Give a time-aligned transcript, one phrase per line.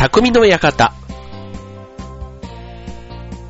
[0.00, 0.94] 匠の館。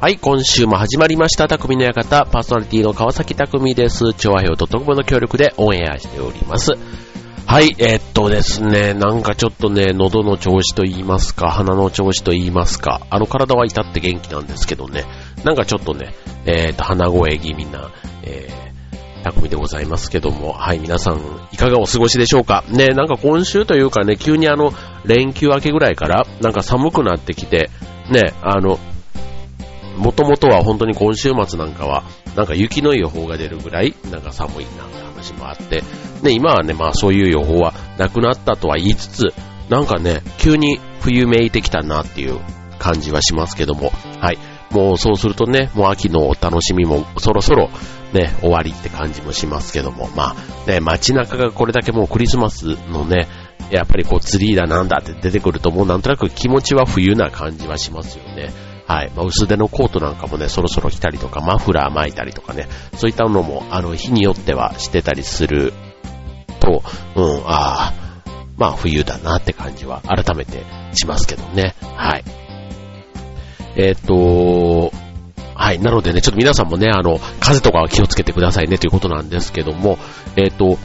[0.00, 2.26] はい、今週も始まりました、匠の館。
[2.26, 4.14] パーソナリティの川崎匠です。
[4.14, 6.72] 調和表と特務の協力でオンエアしております。
[7.46, 15.04] はい、えーっとですね、なんかちょっとね、喉の調子と言いますか、鼻の調子と言いますか、あの体は至って元気なんですけどね、
[15.44, 16.14] なんかちょっとね、
[16.46, 17.92] えーっと、鼻声気味な、
[18.24, 18.79] えー、
[19.22, 21.20] 匠でございますけども、はい、皆さん、
[21.52, 22.64] いかがお過ごしでしょうか？
[22.68, 24.72] ね、なんか今週というかね、急にあの、
[25.04, 27.70] 連休明けぐらいから、なんか寒くなってきて、
[28.10, 28.78] ね、あの、
[29.96, 32.04] もともとは本当に今週末なんかは、
[32.34, 35.82] なんか雪の予報が出るぐらい、なんか寒いなって話もあって、
[36.22, 39.34] ね、今はね、まあそういう予報はなくなったとは言いつつ、
[39.68, 42.38] なんかね、急に冬めいてきたなっていう
[42.78, 44.38] 感じはしますけども、はい。
[44.70, 47.70] もうそうするとね、もう秋のお楽しみもそろそろ
[48.12, 53.28] ね、終わりって感じもしますけども、まあね、街中がこれだけもうクリスマスのね、
[53.70, 58.50] やっぱりこうツリーだなんだって出てくるともうなんとなく気持ちは冬な感じはしますよね。
[58.86, 59.12] はい。
[59.14, 65.72] まあ、薄手のコートなんかもね、そろそろ着たりとか、マフラー巻いたりとかね、そういったのも、あの、日によってはしてたりする
[66.58, 66.82] と、
[67.14, 67.94] うん、ああ、
[68.56, 71.76] まあ、冬だなって感じは改めてしますけどね。
[71.96, 72.24] はい。
[73.76, 74.92] えーっと、
[75.54, 75.78] はい。
[75.78, 79.98] なのでね、ちょっと皆さんもね、あの、風邪とかは気をつけてくださいねということなんですけども、
[80.36, 80.78] えーと、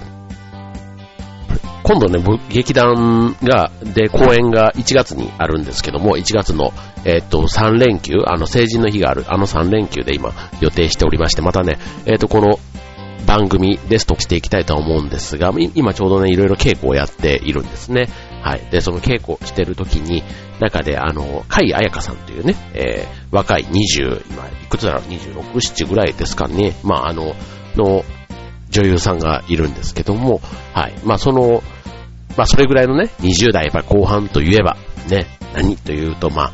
[1.84, 2.20] 今度ね、
[2.50, 6.74] 劇団が、で、公演が1月にあるんですけども、1月の、
[7.06, 12.60] えーと、3連休、あの、成人の日がある、あの3連休で今予定しておりまして、またね、えっと、この
[13.26, 18.10] 番組ですとしていきたいと思うんですが、今ちょうどね、いろいろ稽古をやっているんですね。
[18.46, 18.62] はい。
[18.70, 20.24] で、その稽古してる時に、
[20.60, 26.76] 中で、あの、甲斐彩香さんというね、えー、若い20、今、いくつだろう、26、7ぐらいですかね。
[26.84, 27.36] まあ、あの、
[27.76, 28.06] の、
[28.70, 30.42] 女優さんがいるんですけども、
[30.76, 30.94] はい。
[31.04, 31.64] まあ、その、
[32.38, 34.78] まあ、それぐらいのね、20代やっぱり後半といえば、
[35.10, 36.54] ね、何というと、まあ、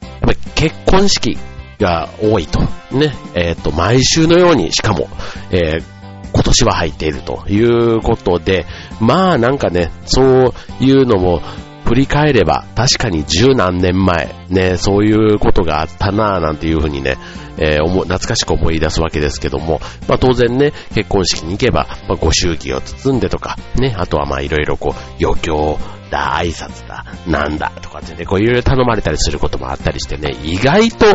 [0.00, 1.36] やっぱり結婚式
[1.78, 2.60] が多いと。
[2.90, 5.10] ね、えっ、と、毎週のように、しかも、
[5.50, 5.97] えー
[6.32, 8.66] 今年は入っているということで、
[9.00, 11.40] まあなんかね、そういうのも
[11.84, 17.16] 振り返れば確かに十何年前ね、そういうことがあったなぁなんていうふうにね、
[17.56, 25.78] えー懐かしく思い出すわけですけども、まあ当然ね、結婚式に行けば、まあ、ご祝儀を包んでとか、ね、あとはまあいろいろこう、余興
[26.10, 31.06] だ、挨拶だ、なんだとかってね、こういろいろ頼まれたりすることもあったりしてね、意外と、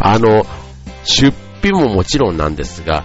[0.00, 0.44] あの、
[1.04, 3.04] 出費ももちろんなんですが、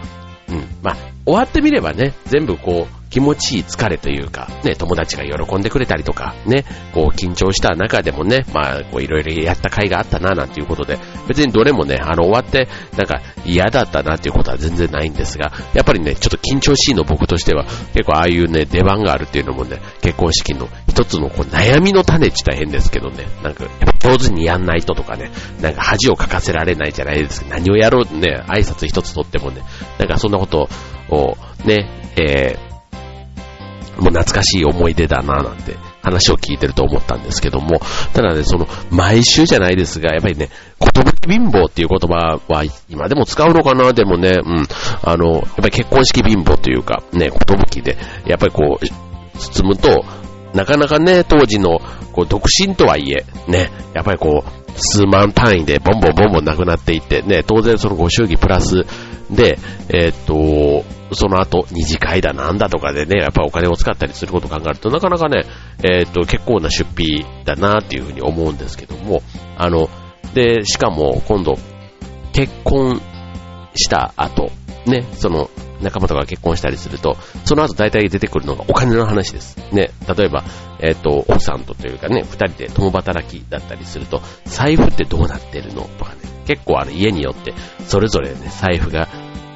[0.50, 6.66] うん、まあ、終わってみればね、全部こう、気持ちいい疲れというか、ね、友達が喜んでくれたりとか、ね、
[6.96, 10.97] こう、緊張した中でもね、まあ、こう、いろいろやった甲斐があったな、なんていうことで、
[11.28, 25.29] 別にどれもね、あの、終わって、なんか、嫌だったなっていうことは全然ないんですが、やっぱりね、ちょっと緊張しいの僕としては、結構ああいうね、出番があるっていうのもね、結婚式の一つのこう悩みの種って言ったら変ですけどね、なんか、やっぱ上手にやんないととかね、
[25.62, 27.47] なんか恥をかかせられないじゃないですか。
[27.52, 29.62] 何をやろうね、挨拶一つとってもね、
[30.00, 30.68] なんかそんなこと
[31.09, 32.72] を、ね、えー、
[33.97, 37.79] もう懐かしい思い出だななんて話を聞いてると思ったんですけども、
[38.13, 40.49] ただね、その、毎週じゃないですが、やっぱりね、
[40.79, 44.67] 言葉貧乏っていう言葉は今でも使うのかなでもね、うん、
[45.03, 50.05] あの、やっぱり結婚式貧乏というか、ね、寿で、やっぱりこう、包むと、
[50.53, 51.79] なかなかね、当時の、
[52.11, 58.85] こう、独身とはいえ、ね、やっぱりこう、数万単位でボンボンボンボンなくなっていって、ね、当然そのご祝儀プラス
[59.29, 59.57] で、
[59.89, 60.83] えーっと、
[61.13, 65.46] その後、二次会だなんだとかでね、やっぱお金を使ったりすることを考えると、なかなかね、
[65.84, 69.22] えーと、結構な出費だなっていうふうに思うんですけども、
[69.57, 69.90] あの、
[70.34, 71.57] で、しかも今度、
[72.34, 73.02] 結婚
[73.75, 74.52] した後、
[74.85, 75.50] ね、その、
[75.81, 79.57] 仲間とか結婚したりすると、その後大体出てくるのがお金の話です。
[79.73, 80.44] ね、例えば、
[80.79, 87.53] えっ、と、奥さんとというかね、二人で共働きだったりすると、財布ってどうなってるのとかね、結構ある家によって、
[87.88, 89.07] それぞれね、財布が、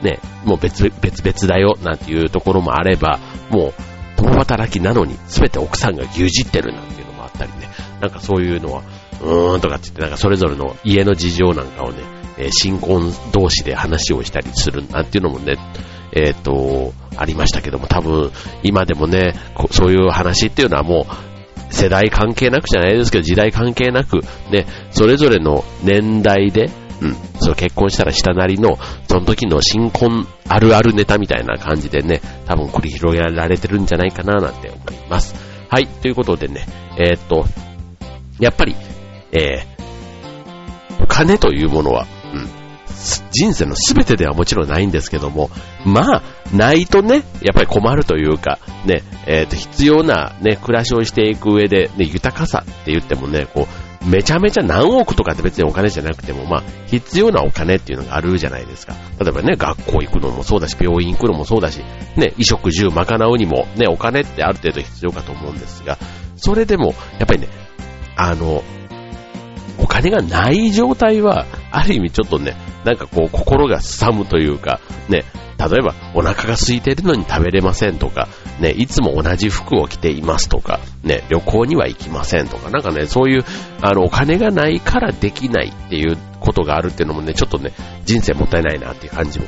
[0.07, 3.19] ね、もう別別々だよ、なんていうところもあれば、
[3.49, 3.73] もう、
[4.15, 8.83] 共働きなのに、すべて奥さんが牛耳ってるなんていうのもあったりね、なんかそういうのは、
[9.21, 12.03] うーんとかって言って、なんかそれぞれの家の事情なんかをね、
[12.37, 15.55] え新婚同士で話をしたりするなんていうのもね、
[16.13, 18.31] えっ、と、ありましたけども、多分、
[18.63, 19.33] 今でもね、
[19.71, 24.21] そういう話っていうのはもう、世代関係なくじゃないですけど、時代関係なく、
[24.51, 26.69] ね、それぞれの年代で、
[27.01, 28.77] うん、その結婚したら下なりの、
[29.07, 35.35] その時の新婚あるあるネタみたいな感じでね、多分繰り広げられてるんじゃないかななんて思います。
[35.69, 36.65] はい、ということでね、
[36.97, 37.45] えーっと、
[38.39, 38.75] やっぱり、
[39.31, 42.47] えー、金というものは、うん、
[43.31, 45.49] 人生の全てではもちろんないんですけども、
[45.85, 46.23] まあ、
[46.53, 58.95] ないとね、やっぱり困るというか、ね、えっ、と、必要なね、暮らしをしていく上で、ね、豊かさって言ってもね、こう、めちゃめちゃ何億とかって別にお金じゃなくても、まあ、必要なお金っていうのがあるじゃないですか。
[59.19, 61.79] 例えばね、学校行くのもそうだし、病院行くのもそうだし、
[62.15, 65.97] ね、衣食住賄うにも、ね、お金ってある程度必要かと思うんですが、
[66.35, 67.47] それでも、やっぱりね、
[68.15, 68.63] あの、
[69.79, 74.79] お金がない状態は、ある意味ちょっとね、なんかこう、心がすさむというか、
[75.09, 75.23] ね、
[75.59, 78.27] 例えば、お腹が空いてるのに食べれませんとか、
[78.59, 83.45] ね、いつも同じ服を着ていますとか、ね、旅行には行きませんとか、なんかね、そういう、
[83.81, 87.73] あの、お金がないからできないっていうことがあるっていうのもね、ちょっとね、
[88.05, 89.45] 人生もったいないなっていう感じも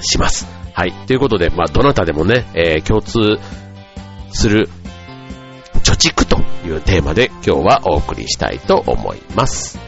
[0.00, 0.46] します。
[0.72, 0.92] はい。
[1.06, 3.38] ということで、まあ、どなたでもね、えー、共通
[4.32, 4.68] する
[5.82, 9.87] 貯蓄というテーマで今日はお送りしたいと思います。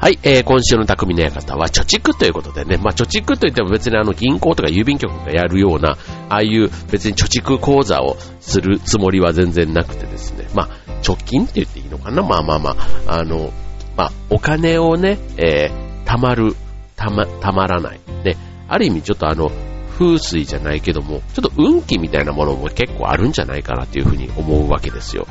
[0.00, 5.98] はい、えー、今週の匠の館は貯蓄ということでね、まあ貯蓄といっても別にあの銀行とか郵便局がやるような、
[6.30, 10.68] ああいう別に貯蓄口座をするつもりは全然なくてですね、まあ
[11.02, 12.22] 貯金って言っていいのかな？
[12.22, 12.76] まあまあま
[13.06, 13.52] あ、あの、
[13.94, 16.56] まあお金をね、えー、たまる、
[16.96, 18.00] たま、たまらない。
[18.24, 18.38] で、
[18.68, 19.50] ある意味ちょっとあの、
[19.98, 25.26] 風水じゃないけども、ちょっと運気みたいなものも結構あるんじゃないかなっていうふうに思うわけですよ。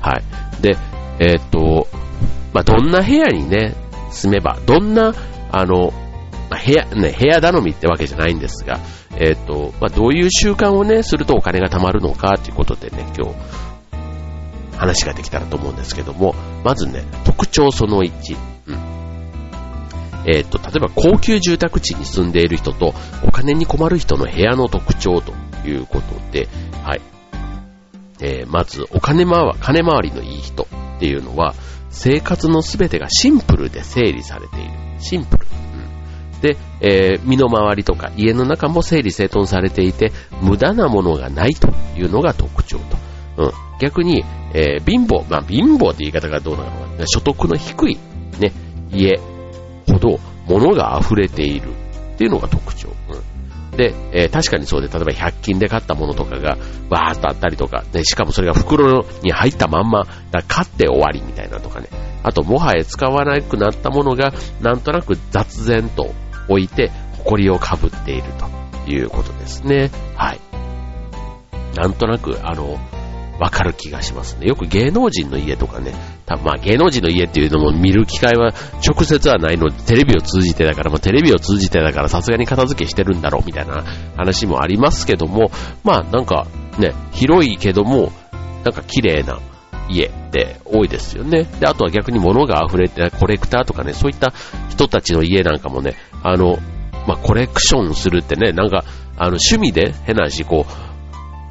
[0.00, 0.62] はい。
[0.62, 0.78] で、
[1.18, 1.88] えー、っと、
[2.54, 3.74] まあ、どんな部屋にね、
[4.14, 5.14] 住めば、どんな、
[5.50, 5.92] あの、
[6.48, 8.80] 部屋、ね、部屋頼みってわけじゃないんですが、
[9.16, 13.34] えっ、ー、と、まあ、どういう習慣をね、するとお金が貯まるのかということでね、今日、
[14.76, 16.34] 話ができたらと思うんですけども、
[16.64, 18.36] まずね、特徴その1。
[18.66, 18.78] うん。
[20.26, 25.32] えっ、ー、と、例えば高級住宅地に住んでいる人とお金に困る人の部屋の特徴と
[25.66, 26.48] いうことで、
[26.82, 27.00] はい。
[28.20, 30.64] えー、まず、お金回金回りのいい人
[30.96, 31.54] っていうのは、
[31.90, 34.70] 生活のすべてがシンプルで整理されている。
[34.98, 35.46] シンプル。
[36.34, 42.96] うん、で、えー、身の回りとか家の中も整理整頓されていて、無駄なものがないというのが特徴と。
[43.36, 47.98] うん、逆に、えー、貧乏、まあ貧乏って言い方がどうなのか所得の低い、
[48.38, 48.52] ね、
[48.92, 49.18] 家
[49.88, 51.68] ほど物が溢れている
[52.14, 52.90] っていうのが特徴。
[53.08, 53.33] うん
[53.76, 56.56] で、えー、確かにそうで、例えば100均で買ったものとかが
[56.90, 61.88] わーっとあったりとか、で、しかもそれが袋に入ったまんま、だ買って終わりみたいなとかね。
[62.22, 66.14] あと、もはや使わなくなったものが、なんとなく雑然と
[66.48, 66.90] 置いて、
[67.24, 68.24] 埃をかぶっている
[68.84, 69.90] ということですね。
[70.16, 70.40] はい。
[71.76, 72.78] なんとなく、あの、
[73.38, 74.46] わかる気がしますね。
[74.46, 75.92] よく芸能人の家とかね、
[76.26, 78.52] たまあ芸能人の家っていうのも見る機会は
[78.86, 83.84] 直接はないので、テレビを通じてだから、まあテレビを通じてだからさすがに片付けしてるんだろうみたいな
[84.16, 85.50] 話もありますけども、
[85.82, 86.46] まあなんか
[86.78, 88.12] ね、広いけども、
[88.64, 89.40] なんか綺麗な
[89.88, 91.44] 家って多いですよね。
[91.44, 94.32] で、あとは逆に物が溢れて、コレクターとかね、そういった
[94.70, 96.58] 人たちの家なんかもね、あの、
[97.06, 98.84] まあコレクションするってね、なんか、
[99.16, 100.83] あの趣味で変な話、こう、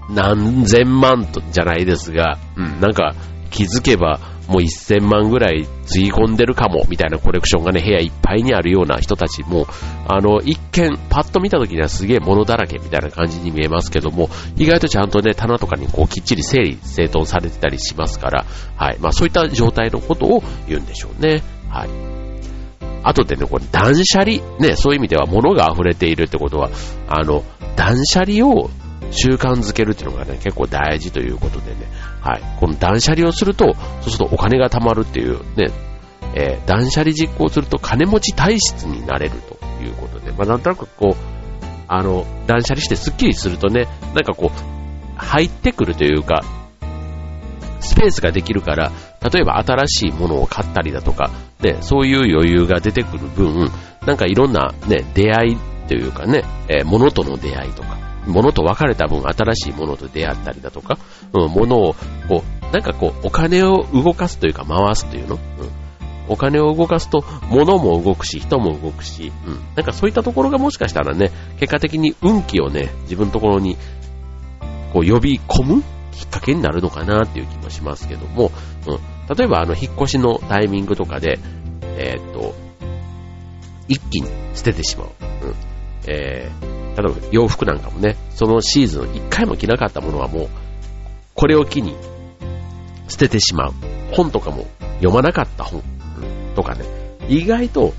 [0.09, 3.15] 何千万とじゃないですが、うん、なんか
[3.49, 9.67] 気づけばもう1000万ぐらいつぎ込んでるかもみたいなコレクションがね、部屋いっぱいにあるような人たちも、
[10.07, 18.45] あの、一見、パッと見た時にはすげえ物だらけみたいな感じに見えますけども、意外とちゃんとね、棚とかにこうきっちり整理、整頓されてたりしますから、
[18.75, 18.97] はい。
[18.99, 21.41] まあそういった状態のことを言うんでしょうね。
[21.69, 21.89] はい。
[23.03, 26.69] あとでね、これ断捨離、ね、そういう意味では物が溢れているってことは、
[27.07, 27.43] あの、
[27.75, 28.69] 断捨離を
[29.13, 31.87] 習慣づけるっていうのがね、結構大事ということでね、
[32.21, 32.41] はい。
[32.59, 35.71] この断捨離をすると、そうするとお金が貯まるっていうね、
[36.35, 41.15] えー、断捨離実行すると金持ち体質になれるということで、まあなんとなくこう、
[41.87, 46.41] あの、断捨離してスッキリするとね、なんかこう、入ってくるというか、
[47.79, 48.91] スペースができるから、
[49.31, 51.29] 例えば新しいものを買ったりだとか、
[51.61, 53.69] ね、そういう余裕が出てくる分、
[54.05, 60.97] なんかいろんなね、出会いというかね、えー、物との出会いとか、物と別れた分新しいものと出会ったりだとか、
[61.33, 61.95] うん、物を、
[62.27, 65.41] こう、なんかこう、お金を動かすというか回すというの、うん、
[66.27, 73.77] お金を動かすと物も動くし、人も動くし、うん、なんかそういったところがもしかしたらね、結果的に運気をね、自分のところに、
[74.93, 78.51] こう呼び込むきっかけになるのかなっていう気もしますけども、
[78.87, 81.39] うん、例えばあの、引っ越しのタイミングとかで、
[81.97, 82.55] えー、っと、
[83.87, 85.07] 一気に捨ててしまう。
[85.45, 85.55] うん。
[86.07, 90.49] えー例えば洋服なんかもね、そのシーズン一回も着なかったものはもう、
[91.33, 91.95] これを機に
[93.07, 93.73] 捨ててしまう。
[94.11, 95.81] 本とかも読まなかった本。
[96.55, 96.85] とかね、
[97.27, 97.93] 意外と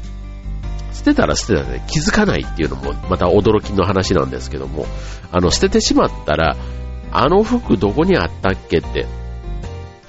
[0.92, 4.86] 捨てたら捨てたで気づかないっていうのもまた驚きの話なんですけども、
[5.32, 6.56] あの、捨ててしまったら、
[7.10, 9.06] あの服どこにあったっけって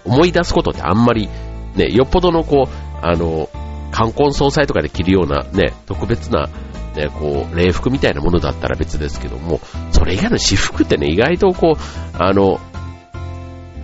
[0.06, 1.30] 思い出すことってあんまり
[1.76, 3.50] ね、よっぽどのこう、あの、
[3.92, 6.50] 冠婚葬祭とかで着るようなね、特別な、
[6.96, 9.60] ね、こう、礼服みたいなものだったら別ですけども、
[9.92, 12.60] それ以外の私服ってね、意外とこう、あの、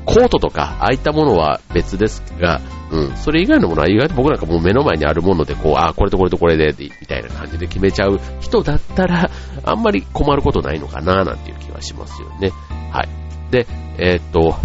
[0.06, 2.60] コートとか、ああいったものは別ですが、
[2.91, 9.30] うん、それ以外のものは意外と僕なんかもう目の前にあるもので、こう、あ、これとこれとこれで、みたいな感じで決めちゃう人だったら、
[9.63, 12.51] あんまり困ることないのかな、なんていう気はしますよね。
[12.91, 13.10] はい。
[13.51, 14.56] で、えー、っと、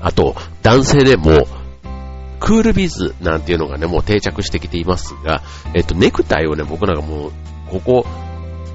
[0.00, 1.46] あと、男性でも、
[2.40, 5.42] クールビズなんていうのがね、もう定着してきていますが、
[5.74, 7.32] えっと、ネクタイをね、僕なんかもう、
[7.68, 8.06] ここ、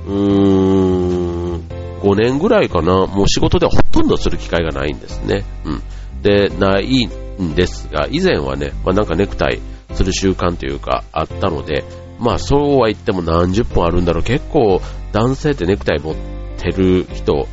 [0.08, 1.68] うーん、
[2.02, 5.44] 5年ぐらいかな、もう仕事ではほとんどする機会がないんですね。
[5.66, 5.82] うん。
[6.22, 9.60] で、ないんですが、以前はね、まあ、なんかネクタイ
[9.94, 11.84] する習慣というかあったので、
[12.20, 14.24] まあそうは言っても何十本あるんだろう。
[14.24, 16.16] 結構男性ってネクタイ持っ
[16.58, 17.48] てる人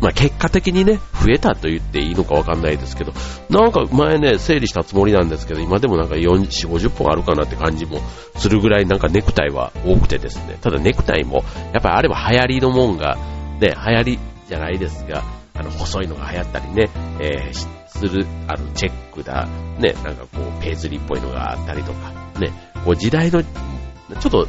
[0.00, 3.12] まあ、結果的にね、増えたと言っていいのかわかんないですけど、
[3.48, 8.00] なんか前ね、整理したつもりなんですけど、今でもなんか4、4 50本あるかなって感じも
[8.36, 13.16] するぐらいなんかネクタイは多くてですね、ただネクタイも、やっぱりあれば流行りのもんが、
[13.60, 15.24] ね、流行りじゃないですが、
[15.54, 19.48] あの、細いのが流行ったりね、えー、する、あの、チェックだ、
[19.78, 22.52] ね、なんかこう、ペーズリーっぽいのがあったりとか、ね、
[22.84, 24.46] こう時代の、ちょっと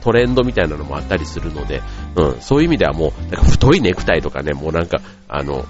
[0.00, 1.82] トレンドみたいなのもあったりするので、
[2.16, 5.64] うん、そういう意味ではもう、なんか太いネクタイとかね、もうなんか、あの、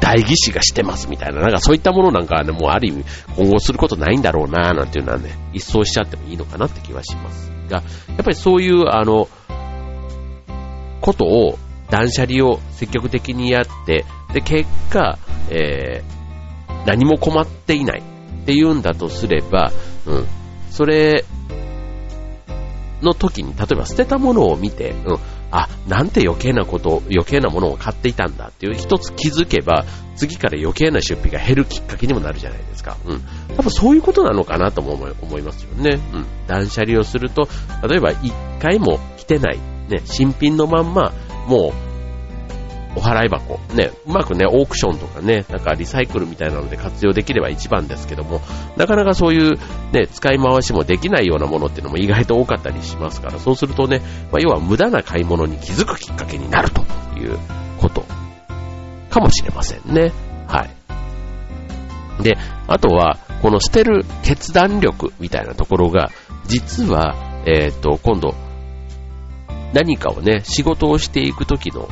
[0.00, 3.04] 代議士がしてますみたいな、なんかそういったものなんかはね、もうある意味
[3.36, 9.28] 今後することないんだろうななんていうのはね、一掃しちゃってもいいのかなって気はしますが、やっぱりそういう、あの、
[11.00, 11.58] ことを、
[11.90, 15.18] 断捨離を積極的にやって、で、結果、
[15.50, 19.72] えー、何も困っていないっていうんだとすれば、
[20.06, 20.26] うん、
[20.70, 21.24] それ
[23.02, 25.18] の時に、例えば捨てたものを見て、うん、
[25.50, 29.84] あ、なんて余計なこと、余計なものを買っていたんだっていう一つ気づけば、
[30.16, 32.96] 次から余計な出費が減るきっかけにもなるじゃないですか。
[33.06, 33.22] うん。
[33.56, 35.98] 多分そういうことなのかなとも思いますよね。
[36.12, 36.26] うん。
[36.46, 37.48] 断捨離をすると、
[37.88, 41.12] 例えば一回も着てない、ね、新品のまんま、
[41.46, 41.89] もう
[42.96, 48.40] お払い箱、ね、うまくね、オークションとかね、なんかリサイクルみたいなので活用できれば一番ですけども、
[48.76, 49.58] なかなかそういう
[49.92, 54.00] ね、使い回しもできないようなものっていうのも意外と多かったりしますから、そうするとね、
[54.32, 56.82] まあ、要は無駄な買い物に気づくきっかけになると
[57.16, 57.38] いう
[57.78, 58.04] こと
[59.08, 60.12] かもしれませんね。
[60.48, 62.22] はい。
[62.22, 66.10] で、あとは、この捨てる決断力みたいなところが、
[66.46, 67.14] 実は、
[67.46, 68.34] えっ、ー、と、今度、
[69.72, 71.88] 何かをね、仕事をしていくときの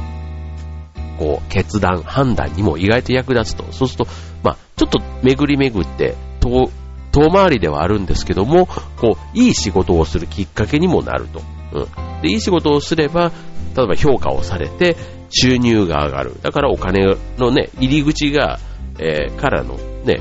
[1.19, 3.65] こう、決断、判断にも意外と役立つと。
[3.73, 4.11] そうすると、
[4.43, 6.71] まあ、ちょっと巡り巡って、遠、
[7.13, 11.43] 遠回りではあるんですけども、こう、いい仕事をするきっかけにもなると。
[11.73, 12.23] うん。
[12.23, 13.33] で、いい仕事をすれば、
[13.77, 14.97] 例えば評価をされて、
[15.31, 16.37] 収入が上がる。
[16.43, 18.59] だからお金のね、入り口が、
[18.99, 20.21] えー、からのね、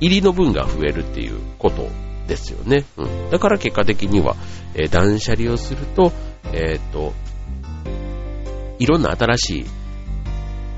[0.00, 1.88] 入りの分が増えるっていうこと
[2.26, 2.84] ですよね。
[2.96, 3.30] うん。
[3.30, 4.36] だから結果的には、
[4.74, 6.12] えー、断捨離をすると、
[6.52, 7.12] えっ、と、
[8.78, 9.66] いろんな新しい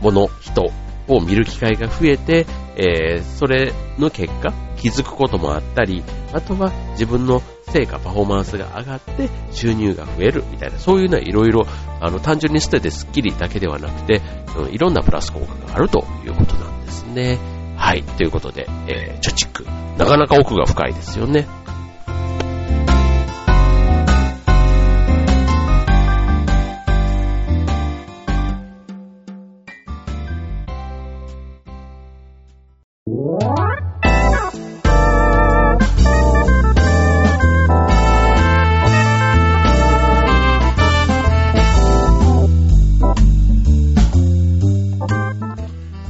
[0.01, 0.71] もの、人
[1.09, 11.67] を見る機会が増えて、えー、それの結果、気づくこともあったり、あとは自分の成果、パフォーマンスが上がって収入が増えるみたいな、そういうのはいろいろ、
[12.01, 14.23] あの、単純に捨ててスッキリだけではなくて、
[14.57, 17.39] うん、いろんなプラス効果があるということなんですね。
[17.77, 18.03] はい。
[18.03, 19.99] ということで、えー、貯蓄。
[19.99, 21.47] なかなか奥が深いですよね。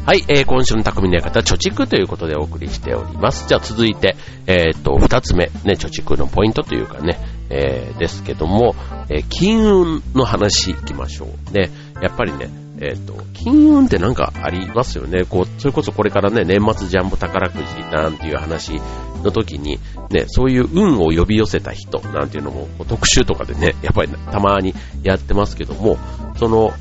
[0.09, 3.47] はい、えー、今週の匠の館、貯蓄ということでお送りしております。
[3.47, 7.19] じゃあ続いて、えー、っと、二つ目、ね、貯蓄のポイントというかね、
[7.51, 8.75] えー、ですけども、
[9.11, 11.53] えー、金運の話いきましょう。
[11.53, 12.49] ね、やっぱりね、
[12.81, 15.25] えっ、と、金運ってなんかありますよね。
[15.25, 18.81] こう、それこそこれからね、年末ジャンボ宝くじなんていう話
[19.23, 19.79] の時に、
[20.11, 24.73] ね、そういう運を呼び寄せた人なんていうのも、特集とかでね、やっぱりたまに
[25.03, 25.99] やってますけども、
[26.39, 26.73] その、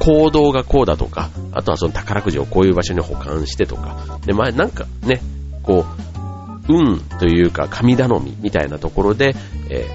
[0.00, 5.20] 行動がこうだとか、あとはその宝くじをこういう場所に保管してとか、で、前なんかね、
[5.62, 5.84] こ
[6.68, 9.34] う、運というか神頼みみたいなところで、
[9.70, 9.86] え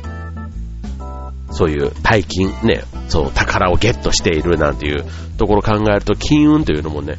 [0.98, 5.06] ー、そういう大金、ね、そう、宝をゲットしているなんていう
[5.38, 7.18] ところを考えると、金運というのもね、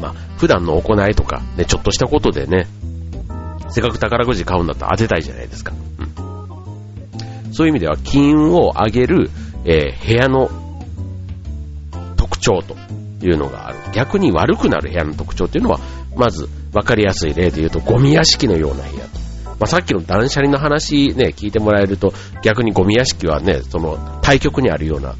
[0.00, 2.66] まあ、普段の行いとか、ね、ちょっとしたことでね、
[3.68, 5.72] せっかく宝くじ買うんだったら当てたいじゃないですか。
[5.98, 7.52] うん。
[7.52, 9.30] そういう意味では金運を上げる、
[9.64, 10.65] えー、部屋の
[12.38, 12.76] 徴と
[13.24, 13.78] いうのがある。
[13.92, 15.80] 逆に悪くなる部屋の特徴というのは、
[16.16, 19.26] まず分かりやすい例で言うと、ゴミ屋敷のような部屋と。
[19.58, 22.12] まあ、さっきの断捨離の話ね、聞いてもらえると、
[22.42, 25.14] 逆にゴミ屋敷はね、その対極にあるような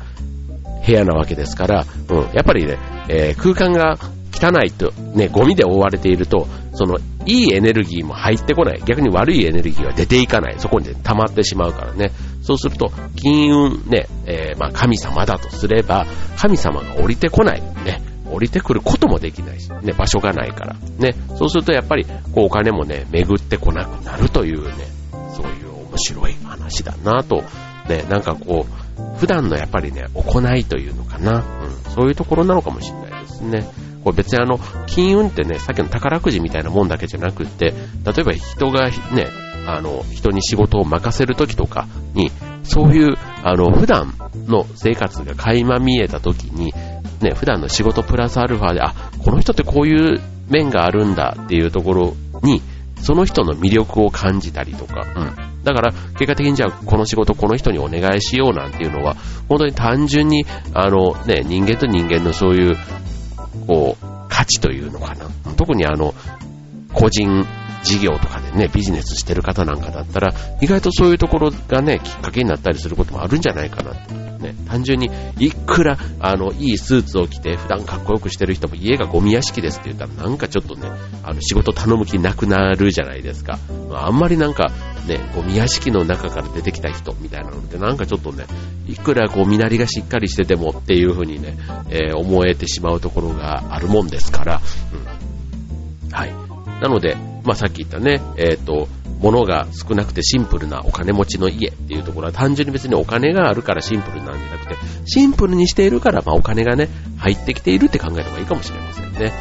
[0.87, 3.96] 部屋なわけですから、うん、やっぱりね、えー、空間が
[4.32, 8.83] 汚いと、ね、ゴミで覆われていると、その、いいエネルギーも入ってこない。
[8.85, 10.54] 逆に悪いエネルギーは出ていかない。
[10.59, 12.12] そこに、溜まってしまうからね。
[12.42, 16.06] そうすると、金運ね、えー、まあ神様だとすれば、
[16.37, 17.61] 神様が降りてこない。
[17.85, 18.00] ね。
[18.30, 20.76] 降りてくることもできないし、ね、場所がないから。
[20.99, 21.14] ね。
[21.37, 24.73] そうするとやっぱり、こうお金もね、巡ってこなくなるというね、
[25.35, 27.45] そういう面白い話だなと、
[27.88, 31.45] ね、なんかこう、普段のやっぱりね、行いというのかな。
[31.62, 31.92] うん。
[31.92, 33.66] そういうところなのかもしれないですね。
[34.07, 39.27] これ別にあの、金運ってね、さっきの宝くじみたいなもんだけじゃなくって、例えば人がね、
[39.67, 42.31] あの、人に仕事を任せるときとかに、
[42.63, 44.15] そういう、あの、普段
[44.47, 46.73] の生活が垣間見えたときに、
[47.21, 48.95] ね、普段の仕事プラスアルファで、あ、
[49.25, 52.63] この人ってこういう面があるんだっていうところに、
[53.03, 55.65] その人の魅力を感じたりとか、うん。
[55.65, 59.17] だから、結果的にじゃあ、この仕事この人にお願いしようなんていうのは、
[59.49, 62.77] 本当に単純に、あの、ね、人間と人間のそういう、
[63.66, 65.26] こう、価値というのかな。
[65.56, 66.14] 特にあの、
[66.92, 67.46] 個人
[67.82, 74.26] 事業とかでね、ビジネスしてる方なんかだったら、意外とそういうところがね、きっかけになったりすることもあるんじゃないかなって。
[74.37, 80.88] ね、単純に、いくら、あの、いいスーツを着て、普段かっこよくしてる人も、家がゴミ屋敷ですって言ったら、なんかちょっとね、
[81.23, 83.58] あの、仕事頼む気なくなるじゃないですか。
[83.88, 84.70] まあ、あんまりなんか、
[85.07, 88.47] ね、ゴミ屋敷の中から出てきた人みたいなのって、なんかちょっとね、
[88.89, 91.57] いくらこう、身なりがしっかりしててもっていう風にね、
[91.91, 94.61] えー、思えてしまうところがあるもんですから、
[94.93, 96.13] うん。
[96.13, 96.33] はい。
[96.81, 98.89] なので、まあ、さっき言ったね、えっ、ー、と、
[99.21, 109.33] 物が少なくてシンプルなお金持ちの家っていうところは単純に別にお金があるからシンプルなんじゃなくて、シンプルにしているから、まあ、お金がね、入ってきているって考えた方がいいかもしれませんね。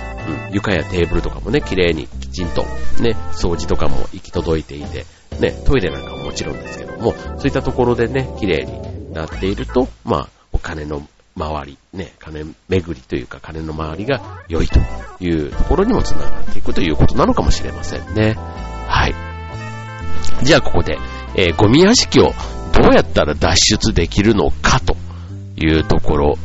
[0.49, 2.63] うん、床やテーブルとかもね、綺麗にきちんと、
[3.01, 5.05] ね、掃除とかも行き届いていて、
[5.39, 14.79] ね、トイレなんかももちろんですけども、そういったところでね、綺麗になっていると、まあ、お金の周り、ね、金巡りというか金の周りが良いと
[15.19, 18.35] いうところにもつながっていくということなのかもしれませんね。
[18.87, 19.15] はい。
[20.43, 20.97] じゃあここで、
[21.35, 22.31] えー、ゴミ屋敷を
[22.73, 24.95] どうやったら脱出できるのかと
[25.57, 26.35] いうところ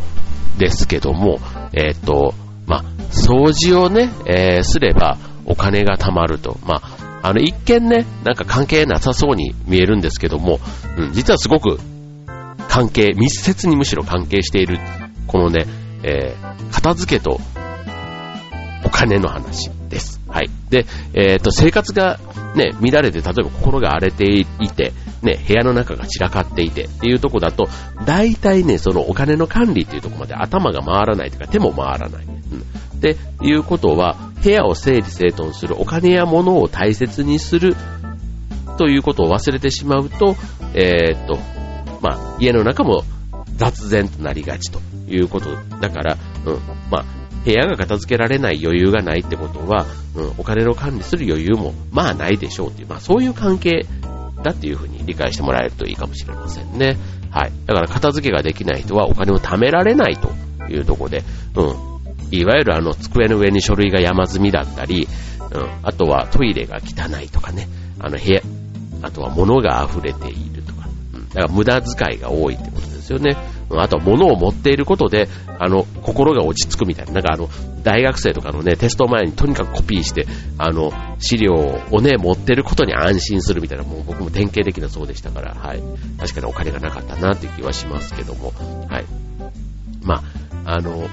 [0.59, 1.39] ですけども、
[1.73, 2.35] えっ、ー、と、
[2.67, 6.59] まあ、掃除をね、えー、すればお金が貯まると。
[6.65, 10.59] まあ、あの、一見ね、なんか関係なさそうに見えるんですけども、
[10.97, 11.79] うん、実はすごく
[12.69, 14.79] 関係、密接にむしろ関係している、
[15.27, 15.67] このね、
[16.03, 17.41] えー、片付けと
[18.85, 20.21] お金の話です。
[20.29, 20.51] はい。
[20.71, 22.19] で、えっ、ー、と、生活が
[22.55, 27.69] ね、乱れて、例えば心が荒れていて、ね、部屋の中が散らかっていてっていうとこだと、
[28.07, 32.25] 大体ね、そのお金の管理っていうとこまで頭が回らないというか手も回らない。
[32.25, 32.61] うん。
[32.99, 37.77] っていうことは、部屋を整理整頓する、お金や物を大切にする
[38.79, 40.37] ということを忘れてしまうと、
[40.75, 41.39] えー、っと、
[42.01, 43.05] まあ、家の中も
[43.57, 45.51] 雑然となりがちということ
[45.81, 46.59] だから、うん、
[46.91, 47.05] まあ、
[47.45, 53.87] 部屋が片付けられない余裕がないってことは、うん、お金の管理する余裕もまあないでしょうっていう、まあそういう関係
[54.43, 56.97] だっていうふうに理解してもらえるといいかもしれませんね。
[57.31, 57.53] はい。
[57.67, 60.33] だから片付けができない人はお金を貯められないと
[60.71, 61.23] いうところで、
[61.55, 61.90] うん。
[62.31, 65.09] いわゆるあの机の上に書類が山積みだったり、
[65.53, 65.69] うん。
[65.83, 67.69] あとはトイレが汚いとかね。
[67.99, 68.41] あの部屋、
[69.03, 70.89] あとは物が溢れているとか。
[71.15, 71.29] うん。
[71.29, 73.37] だから無駄遣いが多いってことですよね。
[73.73, 77.13] あとは物を持っていることで、あの、心が落ち着くみたいな。
[77.13, 77.49] なんかあの、
[77.83, 80.27] 大学生とかのね、テスト前にとにかくコピーして、
[80.59, 85.83] あの、資料をね、持ってることに安心するみたいな、もう僕も典型的なそうでしたから、はい。
[86.19, 88.53] 確かにお金がなかったなっていう気はしますけども、
[88.89, 89.05] はい。
[90.03, 90.23] ま
[90.65, 91.09] あ、あの、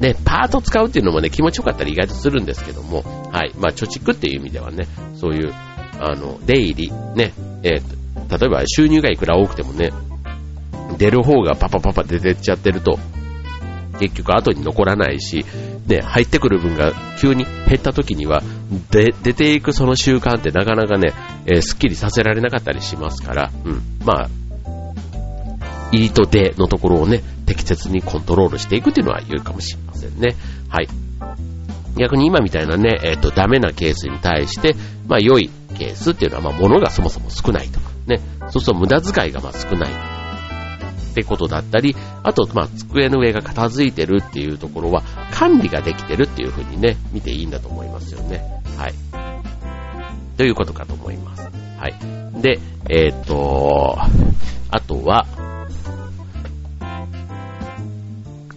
[0.00, 3.52] ね、パート使うっていうのもね、気持ちよかったり意外とするんですけども、はい。
[3.58, 5.52] まあ、貯蓄っていう意味ではね、そういう、
[6.00, 7.32] あの、出入り、ね、
[7.64, 7.98] えっー、
[8.38, 9.90] 例えば収入がいくら多くてもね、
[10.98, 12.98] 出る方がパパパパ出てっちゃってると、
[13.98, 15.44] 結局後に残らないし、
[15.86, 18.42] ね、入ってくる分が急に減った時には、
[18.90, 21.12] で、出ていくその習慣ってなかなかね、
[21.46, 23.82] えー、スッキリさせられなかったりしますから、うん。
[24.04, 24.28] まあ、
[25.90, 30.36] 入りと出のところをね、適切にコントロールしていくっていうのは良いかもしれませんね。
[30.68, 30.88] はい。
[31.96, 34.76] 逆に今みたいなね、えっ、ー、と、ダメなケースに対して、
[35.08, 37.90] まあ、良いケースっていうのは、まあ、物がそもそも少ないとか。
[38.06, 38.20] ね。
[38.42, 39.90] そうすると無駄遣いがまあ少ない。
[39.90, 48.44] ってことだったり、あと、まあ、机の上が片付いてるっていうところは、管理ができてるっていう風にね、見ていいんだと思いますよね。
[48.76, 48.94] はい。
[50.36, 51.42] ということかと思います。
[51.78, 52.42] はい。
[52.42, 53.98] で、えっ、と、
[54.70, 55.26] あとは、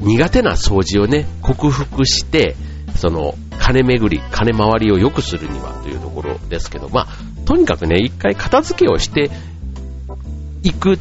[0.01, 2.55] 苦手な掃除をね、克服して、
[2.95, 7.07] その、金巡り、金回りを良くするにはというところですけど、まあ、
[7.45, 9.29] とにかくね、一回片付けをして
[10.63, 10.97] いく、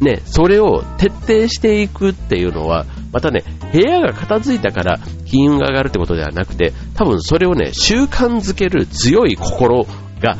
[0.00, 9.86] ね、それを徹底していくっていうのは、またね、部屋が片付いたから金運が上がるってことではなくて、多分それをね、習慣づける強い心
[10.20, 10.36] が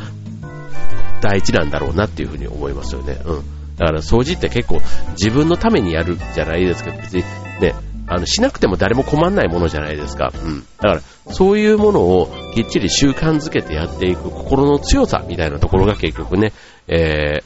[1.21, 3.17] 大事なんだろうなっていうふうに思いますよね。
[3.25, 3.43] うん。
[3.77, 4.81] だから掃除って結構
[5.11, 7.23] 自分のためにやるじゃないですけど、別に
[7.61, 7.75] ね、
[8.07, 10.31] あの、しなくても誰も困んないものじゃないですか。
[10.33, 10.61] うん。
[10.61, 11.01] だから、
[11.33, 16.51] そういうものをきっちり習慣づけてやっていく心の強さみたいなところが結局ね、
[16.87, 17.43] えー、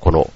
[0.00, 0.30] この、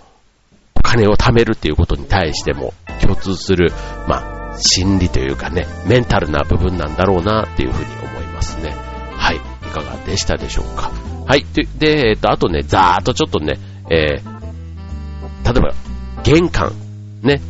[0.75, 3.73] お金を貯めるっていうことに対しても共通する、
[4.09, 8.75] まあ、心理というかね、メンタルな部分なんだろうなっていうふうに思いますね。
[9.17, 9.37] はい。
[9.37, 9.39] い
[9.73, 10.91] かがでしたでしょうか。
[11.27, 11.47] はい。
[11.55, 13.59] で、でえっ、と、あとね、ざーっとちょっとね、
[13.91, 15.75] えー、例えば、
[16.25, 16.73] 玄関、
[17.23, 17.41] ね、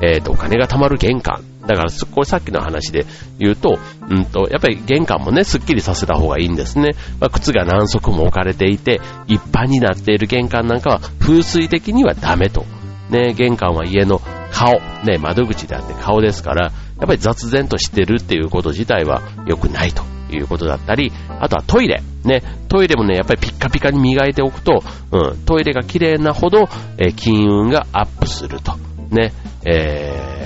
[0.00, 3.06] えっ、と、お金が貯まる玄関だから、これさっきの話で
[3.38, 6.90] 言うと、うんと、やっぱり玄関もね、すっきりさせた方がいいんですね。
[7.20, 12.64] まあ、靴が何足も置かれていて、一般になっている玄関なんかは風水的にはダメと。
[13.10, 14.20] ね、玄関は家の
[14.52, 14.72] 顔、
[15.04, 16.72] ね、窓口であって顔ですから、や
[17.04, 20.02] っぱり雑然としてるっていうこと自体は良くないと
[20.34, 22.02] いうことだったり、あとはトイレ。
[22.24, 24.82] ね、トイレもね、やっぱりピッカピカに磨いておくと、
[25.12, 28.72] うん、トイレが綺麗なほど、え、金運がアップすると。
[29.10, 29.32] ね、
[29.66, 30.40] えー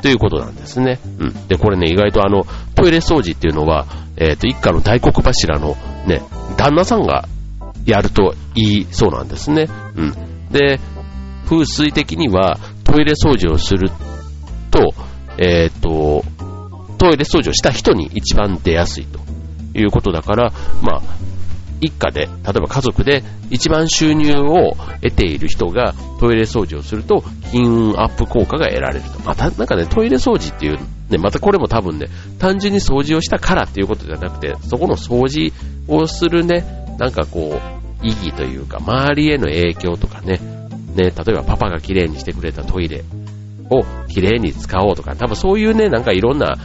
[0.00, 1.00] ということなんですね。
[1.18, 1.48] うん。
[1.48, 5.76] で、これね、意外とあの、トイレ掃除っていうのは、えっ、ー、と、一家の大黒柱の
[6.06, 6.22] ね、
[6.56, 7.26] 旦那さんが
[7.84, 9.68] やるといいそうなんですね。
[9.96, 10.12] うん。
[10.50, 10.80] で、
[11.46, 13.90] 風水的にはトイレ掃除をする
[14.70, 14.94] と、
[15.38, 16.24] えっ、ー、と、
[16.98, 19.20] トイレ掃除をした人に一番出やすいと
[19.78, 20.52] いうことだから、
[20.82, 21.02] まあ、
[21.80, 29.20] 一家で、例えば家族で一番収入を得ている人がトイレ掃除をすると金運アップ効果が得られると。
[29.20, 32.06] また、なんかね、トイレ掃除っていう、ね、またこれも多分ね、
[32.38, 35.52] 単純に掃除をしたからっていうことじゃなくて、そこの掃除
[35.86, 36.64] をするね、
[36.98, 40.40] なんかこう、意義というか、周りへの影響とかね、
[40.94, 43.04] ね、例えばパパが綺麗にしてくれたトイレ
[43.70, 46.56] を綺麗に使おうとか、多分そういうね、なんかいろんな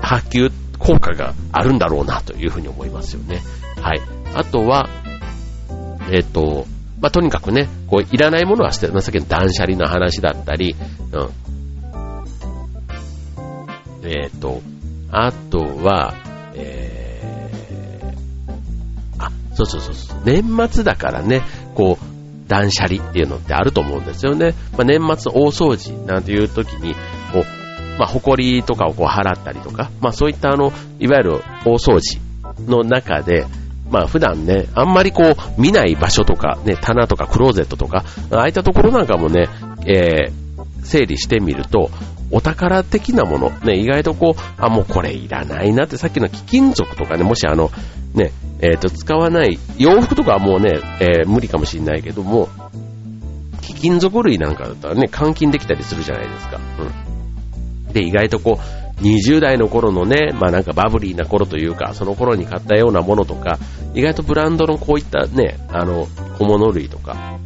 [0.00, 3.40] 波及効果があるんだろうなというふうに思いますよね。
[3.80, 4.00] はい。
[4.34, 4.88] あとは、
[6.10, 6.66] えっ、ー、と、
[7.00, 10.76] まあ、とにかくね、こう、いらないものは捨てるましたけど、断捨離の話だったり、
[11.12, 11.30] うん。
[14.02, 14.60] えっ、ー、と、
[15.10, 16.14] あとは、
[16.54, 21.42] えー、あ、そうそうそうそう、年末だからね、
[21.74, 24.54] こう、断捨離っていうのってあると思うんですよね。
[24.72, 26.94] まあ、年末大掃除なんていう時に、
[27.32, 27.44] こう、
[27.98, 32.20] まあ、埃とかをこう払ったりとか、まあ、そういったあの、いわゆる大掃除
[32.66, 33.46] の中で、
[33.90, 39.48] まあ普段ね、あんまりこう見ない場所とか、ね、棚とかクローゼットとか、ああいったところなんかもね、
[39.86, 41.90] えー、整理してみると、
[42.30, 47.70] お宝的なもの、ね、意外とこう、あ、もうこれいらないなって、さっきの貴金属とかね、もしあの、
[48.14, 52.48] ね、えっ、ー、と、使わない、洋服とかはもうね、えー、無理かもしれないけども、
[53.62, 56.60] 貴金属類なんかだったらね、換金できたりするじゃないですか。
[57.86, 57.92] うん。
[57.92, 63.58] で、意外とこう、20代の頃のね、まあなんかバブリーな頃というか、その頃に買ったようなものとか、
[63.94, 66.06] 意外とブランドのこういったね、あの、
[66.38, 67.38] 小物類とか、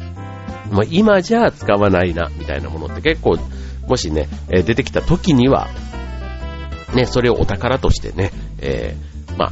[0.71, 3.37] まあ今じゃ使わないな、みたいなものって結構、
[3.87, 5.67] もしね、え出てきた時には、
[6.93, 9.51] ね、それをお宝としてね、えー、まあ、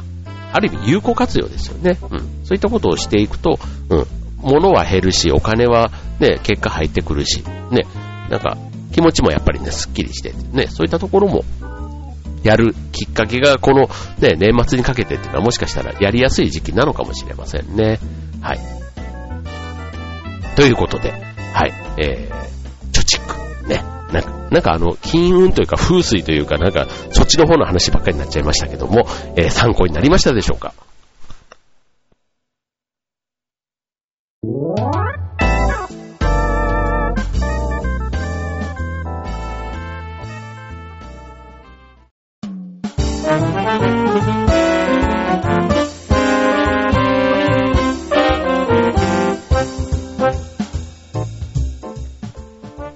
[0.52, 1.98] ある意味有効活用ですよね。
[2.10, 2.18] うん。
[2.44, 3.58] そういったことをしていくと、
[3.90, 4.06] うん。
[4.40, 5.90] 物は減るし、お金は
[6.20, 7.86] ね、結果入ってくるし、ね、
[8.30, 8.56] なんか
[8.92, 11.44] 気持ちもやっぱりね、スッキリして、ね、そういったところも
[12.44, 17.98] やるきっかけがこの、ね、年末にかけてっていうのはもしかしたらやりやすい時期なのかもしれませんね。
[18.40, 18.58] はい。
[20.54, 23.68] ということで、はい、えー、貯蓄。
[23.68, 23.82] ね。
[24.12, 30.74] なんか、なんかあの、金運というか風水というかなんか、そっちの方の話ばっかりになっちゃいましたけども、えー、参考になりましたでしょうか？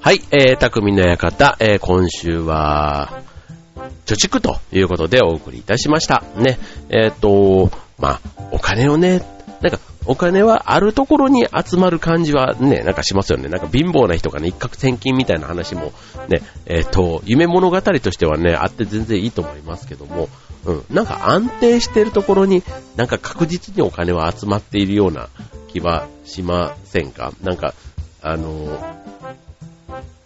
[0.09, 3.21] はい、えー、匠の館、えー、今週は、
[4.07, 6.25] 貯蓄ということでお送りいたしました。
[6.35, 9.23] ね、えっ、ー、と、まあ、お金をね、
[9.61, 13.51] なんか、お金はあるところに集まる感じはね、なんかしますよね。
[13.51, 15.93] なんか貧乏な人がね、一攫千金みたいな話も
[16.29, 20.31] ね、えっ、ー、と、夢物語としてはね、あって全然いいと思いますけども、
[20.65, 22.63] うん、なんか安定してるところに、
[22.97, 25.29] なんか確実にお金は集まっているような
[25.71, 27.35] 気はしませんか？
[27.43, 27.75] なんか、
[28.23, 29.07] あの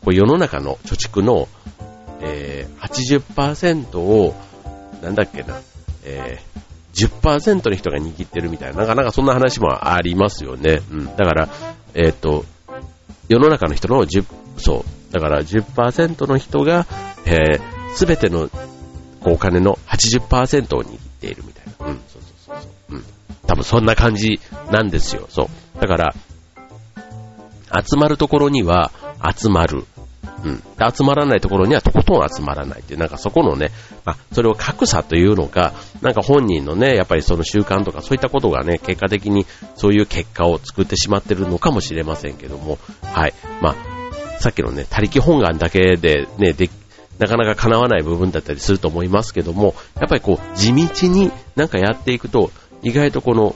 [0.05, 1.49] こう世の中の貯蓄の、
[2.21, 4.35] えー、80%を、
[5.03, 5.61] なんだっけな、
[6.05, 10.81] えー、10%の人が握ってるみたいな、なかなかそんな話もありますよね。
[10.91, 11.05] うん。
[11.17, 11.49] だから、
[11.95, 12.45] えっ、ー、と、
[13.29, 14.25] 世の中の人の10、
[14.59, 15.13] そう。
[15.13, 16.87] だから10%の人が、
[17.25, 18.51] えー、すての
[19.25, 21.87] お金の80%を握っているみたいな。
[21.87, 22.97] うん、そうそうそうそう。
[22.97, 23.05] うん。
[23.47, 25.27] 多分そんな感じなんですよ。
[25.29, 25.45] そ
[25.77, 25.81] う。
[25.81, 26.15] だから、
[27.89, 28.91] 集まるところには
[29.35, 29.87] 集まる。
[30.45, 30.57] うん。
[30.57, 30.63] で
[30.95, 33.71] 集まらないところにはとことん集まらないっていう、なんかそこのね、
[34.05, 43.35] まあ、それを格差というのか、なんか本人のね、やっぱりその習慣とかそういったことがね、結果的にそういう結果を作ってしまってるのかもしれませんけども、はい。
[43.61, 46.69] まあ、さっきのね、他力本願だけでね、で、
[47.19, 52.51] なかなか叶わない部分だったりすると思いますけども、やっぱりこう、地道になんかやっていくと、
[52.83, 53.55] 意外とこの、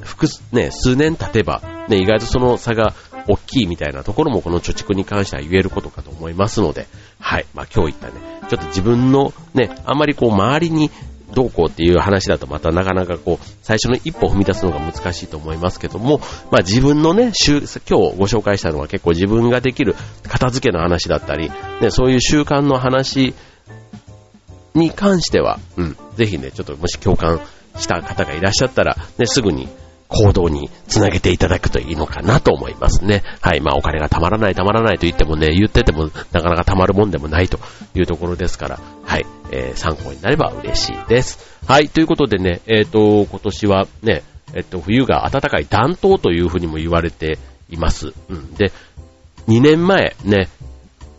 [0.00, 2.94] 複数、ね、数年経てば、ね、意外とその差が
[3.28, 6.86] 大きいみたいなところもこの貯蓄に関しては言えることかと思いますので、
[7.20, 7.46] はい。
[7.54, 10.90] まあ今日言ったね、ちょっと自分のね、あんまりこう周りに
[11.34, 19.94] どうこうっていう話だとまたなかなかこう、最初の一歩を踏み出すのが難しいと思いますけども、まあ自分のね、今日ご紹介したのは結構自分ができる
[20.28, 23.34] 片付けの話だったり、ね、そういう習慣の話
[24.74, 27.40] に関しては、うん、ぜひね、ちょっともし共感
[27.78, 29.68] した方がいらっしゃったら、ね、すぐに
[30.08, 33.22] 行動につなげていただくといいのかなと思いますね。
[33.40, 33.60] はい。
[33.60, 37.58] まあお金がたまらないたまらないと言ってもね、言っててもなかなかたまるもんでもないと
[37.94, 39.26] いうところですから、はい。
[39.50, 41.58] えー、参考になれば嬉しいです。
[41.66, 41.88] はい。
[41.88, 44.22] ということでね、えっ、ー、と、今年はね、
[44.54, 47.38] えっ、と、冬が暖かい暖冬というふうにも言われて
[47.70, 48.12] います。
[48.28, 48.54] うん。
[48.54, 48.72] で、
[49.48, 50.48] 2年前ね、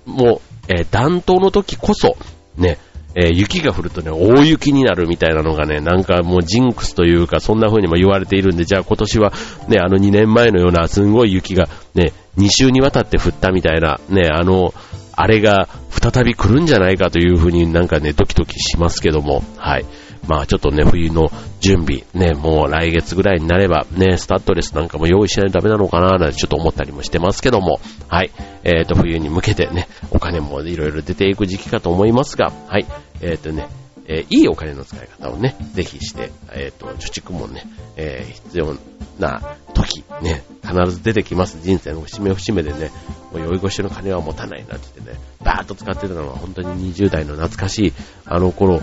[0.06, 2.18] もう、えー、暖冬の時こそ、
[2.58, 2.78] ね、
[3.16, 9.34] えー、雪が降るとね、大雪になるみたいなのがね、なんかもうジンクスというか、そんな風にも言われているんで、じゃあ今年は
[9.70, 14.74] ね、あの2年前のようなすんごい雪がね、2週にわたって降ったみたいな、ね、あの、
[15.14, 19.86] あれが再び来るんじゃないかという風になんかね、ドキドキしますけども、はい。
[20.28, 28.32] まあちょっとね、冬の準備、ね、もう来月ぐらいになれば、ね、スタッドレスなんかも用意しないとダメなのかな、なんてちょっと思ったりもしてますけども、はい。
[28.64, 32.86] えっ、ー、と、冬に向けてね、お金もいろいろ出ていく時期かと思いますが、はい。
[33.22, 33.68] えっ、ー、とね、
[34.08, 37.64] えー、いいお金の使い方をね、ぜひして、えっ、ー、と、貯蓄もね、
[37.96, 38.76] えー、必要
[39.20, 41.60] な時、ね、必ず出てきます。
[41.62, 42.92] 人生の節目節目でね、
[43.34, 47.94] もう酔い越しの金は持たないなって言ってね、バーッと使ってたのは本当に20代の懐かしい
[48.26, 48.82] あの頃を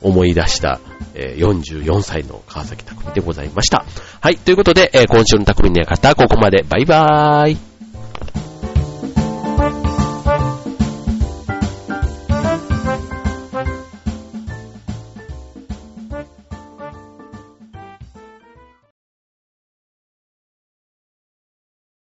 [0.00, 0.80] 思い出した、
[1.14, 3.84] え、44歳の川崎匠でございました。
[4.20, 6.62] はい、ということで、え、今週の匠の館、ここまで。
[6.62, 7.71] バイバーイ。